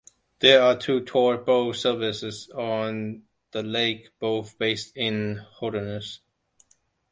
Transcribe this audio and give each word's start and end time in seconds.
There 0.39 0.63
are 0.63 0.75
two 0.75 1.05
tour 1.05 1.37
boat 1.37 1.73
services 1.75 2.49
on 2.49 3.25
the 3.51 3.61
lake, 3.61 4.09
both 4.17 4.57
based 4.57 4.97
in 4.97 5.35
Holderness. 5.35 6.21